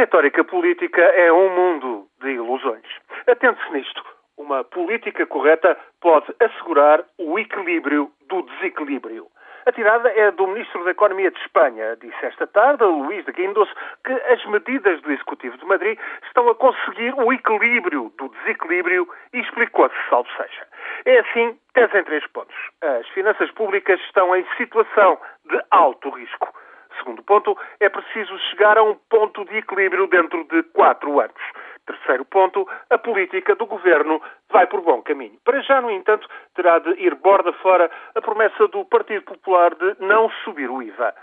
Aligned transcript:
retórica 0.00 0.42
política 0.42 1.02
é 1.02 1.30
um 1.30 1.50
mundo 1.54 2.06
de 2.22 2.30
ilusões. 2.30 2.86
Atente-se 3.26 3.70
nisto. 3.70 4.02
Uma 4.34 4.64
política 4.64 5.26
correta 5.26 5.76
pode 6.00 6.34
assegurar 6.40 7.04
o 7.18 7.38
equilíbrio 7.38 8.10
do 8.26 8.40
desequilíbrio. 8.40 9.26
A 9.66 9.72
tirada 9.72 10.08
é 10.08 10.30
do 10.30 10.46
Ministro 10.46 10.82
da 10.84 10.92
Economia 10.92 11.30
de 11.30 11.38
Espanha. 11.40 11.96
Disse 12.00 12.24
esta 12.24 12.46
tarde, 12.46 12.82
Luís 12.82 13.26
de 13.26 13.32
Guindos, 13.32 13.68
que 14.02 14.12
as 14.12 14.42
medidas 14.46 15.02
do 15.02 15.12
Executivo 15.12 15.58
de 15.58 15.66
Madrid 15.66 15.98
estão 16.24 16.48
a 16.48 16.54
conseguir 16.54 17.12
o 17.14 17.30
equilíbrio 17.30 18.10
do 18.16 18.28
desequilíbrio 18.30 19.06
e 19.34 19.40
explicou-se, 19.40 19.94
salvo 20.08 20.30
seja. 20.34 20.66
É 21.04 21.18
assim, 21.18 21.58
tese 21.74 21.98
em 21.98 22.04
três 22.04 22.26
pontos. 22.28 22.56
As 22.80 23.06
finanças 23.08 23.50
públicas 23.50 24.00
estão 24.06 24.34
em 24.34 24.46
situação 24.56 25.20
de 25.44 25.60
alto 25.70 26.08
risco. 26.08 26.48
Segundo 27.00 27.22
ponto, 27.22 27.56
é 27.80 27.88
preciso 27.88 28.38
chegar 28.50 28.76
a 28.76 28.82
um 28.82 28.94
ponto 29.08 29.42
de 29.46 29.56
equilíbrio 29.56 30.06
dentro 30.06 30.44
de 30.44 30.62
quatro 30.64 31.18
anos. 31.18 31.42
Terceiro 31.86 32.26
ponto, 32.26 32.68
a 32.90 32.98
política 32.98 33.54
do 33.56 33.64
governo 33.64 34.20
vai 34.50 34.66
por 34.66 34.82
bom 34.82 35.00
caminho. 35.02 35.38
Para 35.42 35.62
já, 35.62 35.80
no 35.80 35.90
entanto, 35.90 36.28
terá 36.54 36.78
de 36.78 36.90
ir 37.02 37.14
borda 37.14 37.52
fora 37.54 37.90
a 38.14 38.20
promessa 38.20 38.68
do 38.68 38.84
Partido 38.84 39.22
Popular 39.22 39.74
de 39.74 39.96
não 39.98 40.30
subir 40.44 40.70
o 40.70 40.82
IVA. 40.82 41.14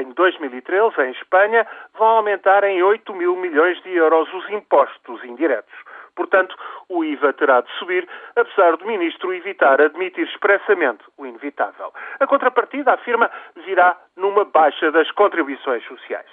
Em 0.00 0.10
2013, 0.12 1.00
em 1.02 1.10
Espanha, 1.10 1.66
vão 1.96 2.08
aumentar 2.08 2.64
em 2.64 2.82
8 2.82 3.14
mil 3.14 3.36
milhões 3.36 3.80
de 3.82 3.94
euros 3.94 4.32
os 4.32 4.48
impostos 4.50 5.22
indiretos. 5.22 5.74
Portanto, 6.16 6.56
o 6.88 7.04
IVA 7.04 7.32
terá 7.34 7.60
de 7.60 7.70
subir, 7.78 8.08
apesar 8.34 8.76
do 8.76 8.86
ministro 8.86 9.32
evitar 9.32 9.80
admitir 9.80 10.26
expressamente 10.26 11.04
o 11.16 11.26
inevitável. 11.26 11.92
A 12.18 12.26
contrapartida, 12.26 12.94
afirma, 12.94 13.30
virá 13.64 13.96
numa 14.16 14.44
baixa 14.44 14.90
das 14.90 15.10
contribuições 15.12 15.84
sociais. 15.84 16.30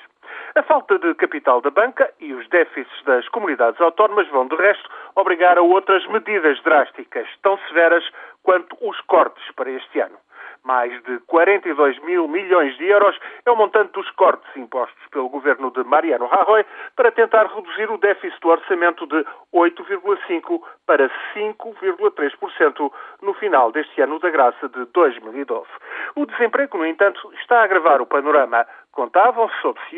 A 0.55 0.63
falta 0.63 0.97
de 0.97 1.13
capital 1.15 1.61
da 1.61 1.69
banca 1.69 2.11
e 2.19 2.33
os 2.33 2.47
déficits 2.47 3.03
das 3.03 3.27
comunidades 3.29 3.79
autónomas 3.81 4.27
vão, 4.29 4.47
de 4.47 4.55
resto, 4.55 4.89
obrigar 5.15 5.57
a 5.57 5.61
outras 5.61 6.05
medidas 6.07 6.61
drásticas, 6.63 7.27
tão 7.41 7.57
severas 7.67 8.03
quanto 8.41 8.77
os 8.81 8.99
cortes 9.01 9.43
para 9.55 9.71
este 9.71 9.99
ano. 9.99 10.17
Mais 10.63 10.91
de 11.03 11.19
42 11.27 11.99
mil 12.03 12.27
milhões 12.27 12.77
de 12.77 12.85
euros 12.85 13.19
é 13.45 13.51
o 13.51 13.55
montante 13.55 13.91
dos 13.91 14.09
cortes 14.11 14.49
impostos 14.55 15.01
pelo 15.11 15.27
governo 15.27 15.69
de 15.71 15.83
Mariano 15.83 16.25
Rajoy 16.25 16.65
para 16.95 17.11
tentar 17.11 17.47
reduzir 17.47 17.91
o 17.91 17.97
déficit 17.97 18.39
do 18.39 18.47
orçamento 18.47 19.05
de 19.05 19.25
8,5% 19.53 20.61
para 20.85 21.09
5,3% 21.35 22.91
no 23.21 23.33
final 23.33 23.73
deste 23.73 24.01
ano 24.01 24.19
da 24.19 24.29
graça 24.29 24.69
de 24.69 24.85
2012. 24.85 25.67
O 26.15 26.25
desemprego, 26.25 26.77
no 26.77 26.85
entanto, 26.85 27.33
está 27.41 27.59
a 27.59 27.63
agravar 27.63 28.01
o 28.01 28.05
panorama. 28.05 28.65
Contavam, 28.93 29.49
soube-se 29.61 29.97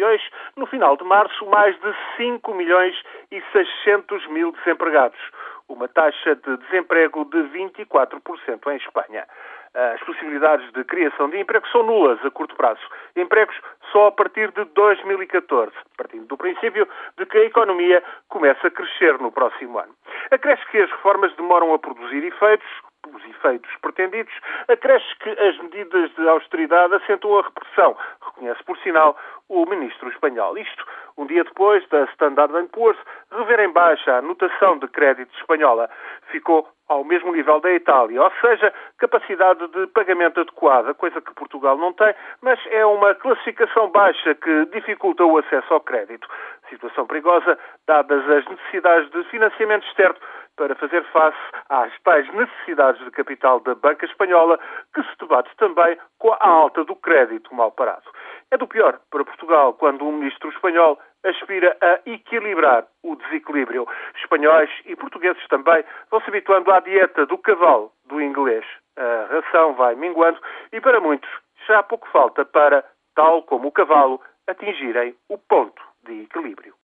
no 0.56 0.66
final 0.66 0.98
de 0.98 1.04
março, 1.04 1.46
mais 1.46 1.80
de 1.80 1.96
5 2.18 2.54
milhões 2.56 2.96
e 3.32 3.42
600 3.52 4.26
mil 4.28 4.52
desempregados 4.52 5.20
uma 5.68 5.88
taxa 5.88 6.36
de 6.36 6.58
desemprego 6.58 7.26
de 7.26 7.38
24% 7.50 8.72
em 8.72 8.78
Espanha. 8.78 9.26
As 9.74 10.00
possibilidades 10.04 10.72
de 10.72 10.86
criação 10.86 11.30
de 11.30 11.38
emprego 11.38 11.68
são 11.68 11.84
nulas 11.84 12.24
a 12.26 12.32
curto 12.32 12.56
prazo. 12.56 12.80
Empregos 13.16 13.60
só 13.92 14.08
a 14.08 14.12
partir 14.12 14.50
de 14.52 14.64
2014, 14.64 15.74
partindo 15.98 16.28
do 16.28 16.38
princípio 16.38 16.88
de 17.18 17.26
que 17.26 17.38
a 17.38 17.46
economia 17.46 18.02
começa 18.30 18.68
a 18.68 18.72
crescer 18.72 19.20
no 19.20 19.34
próximo 19.34 19.78
ano. 19.78 19.94
Acresce 20.32 20.66
que 20.68 20.78
as 20.78 20.90
reformas 20.90 21.36
demoram 21.36 21.74
a 21.74 21.80
produzir 21.80 22.24
efeitos, 22.24 22.68
os 23.14 23.24
efeitos 23.26 23.70
pretendidos, 23.82 24.34
acresce 24.68 25.14
que 25.20 25.30
as 25.30 25.58
medidas 25.60 26.10
de 26.16 26.28
austeridade 26.28 26.96
acentuam 26.96 27.40
a 27.40 27.44
repressão, 27.44 27.98
reconhece 28.26 28.64
por 28.64 28.78
sinal 28.80 29.18
o 29.50 29.66
ministro 29.66 30.10
espanhol. 30.10 30.58
Isto 30.58 30.86
um 31.18 31.26
dia 31.26 31.44
depois 31.44 31.88
da 31.90 32.04
Standard 32.06 32.52
Poor's 32.70 32.98
rever 33.32 33.60
em 33.60 33.72
baixa 33.72 34.18
a 34.18 34.22
notação 34.22 34.78
de 34.80 34.88
crédito 34.88 35.34
espanhola. 35.38 35.90
Ficou 36.32 36.68
ao 36.88 37.04
mesmo 37.04 37.34
nível 37.34 37.60
da 37.60 37.72
Itália, 37.72 38.22
ou 38.22 38.32
seja, 38.42 38.74
capacidade 38.98 39.68
de 39.70 39.88
pagamento 39.88 40.40
adequada, 40.40 40.94
coisa 40.94 41.20
que 41.20 41.34
Portugal 41.34 41.78
não 41.78 41.94
tem, 41.94 42.14
mas 42.42 42.60
é 42.68 42.86
uma 42.86 43.16
classificação 43.16 43.90
baixa 43.90 44.36
que 44.36 44.66
dificulta 44.68 45.24
o 45.26 45.38
acesso 45.38 45.74
ao 45.74 45.82
crédito. 45.82 46.28
Situação 46.70 47.08
perigosa, 47.08 47.58
dadas 47.88 48.30
as 48.30 48.46
necessidades 48.46 49.10
de 49.12 49.24
financiamento 49.26 49.86
externo 49.88 50.18
para 50.58 50.76
fazer 50.76 51.04
face 51.06 51.38
às 51.70 51.92
tais 52.04 52.32
necessidades 52.34 53.04
de 53.04 53.12
capital 53.12 53.60
da 53.60 53.76
banca 53.76 54.06
espanhola, 54.06 54.60
que 54.94 55.04
se 55.04 55.18
debate 55.20 55.50
também 55.58 55.98
com 56.20 56.32
a 56.34 56.48
alta 56.48 56.84
do 56.86 56.96
crédito 56.96 57.54
mal 57.54 57.72
parado. 57.72 58.10
É 58.52 58.58
do 58.58 58.68
pior 58.68 59.00
para 59.10 59.26
Portugal 59.26 59.74
quando 59.74 60.06
um 60.06 60.12
ministro 60.14 60.50
espanhol 60.50 61.00
aspira 61.24 61.76
a 61.82 62.00
equilibrar 62.10 62.86
o 63.04 63.16
desequilíbrio. 63.16 63.88
Espanhóis 64.22 64.70
e 64.86 64.96
portugueses 64.96 65.46
também 65.48 65.84
vão 66.12 66.22
se 66.22 66.30
habituando 66.30 66.72
à 66.72 66.80
dieta 66.80 67.26
do 67.26 67.38
cavalo 67.38 67.92
do 68.06 68.22
inglês. 68.22 68.66
A 68.96 69.28
ração 69.34 69.74
vai 69.74 69.96
minguando 69.96 70.40
e 70.72 70.80
para 70.80 71.00
muitos 71.00 71.30
já 71.68 71.82
pouco 71.84 72.08
falta 72.10 72.46
para, 72.46 72.84
tal 73.16 73.44
como 73.44 73.68
o 73.68 73.72
cavalo, 73.72 74.22
atingirem 74.48 75.16
o 75.30 75.38
ponto 75.38 75.82
de 76.04 76.24
equilíbrio. 76.24 76.74